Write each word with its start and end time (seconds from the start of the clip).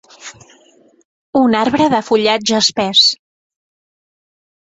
Un 1.41 1.57
arbre 1.59 1.87
de 1.95 1.99
fullatge 2.07 2.55
espès. 2.61 3.03